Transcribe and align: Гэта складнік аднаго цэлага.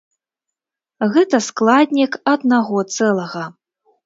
Гэта 1.15 1.39
складнік 1.49 2.17
аднаго 2.33 2.77
цэлага. 2.97 3.47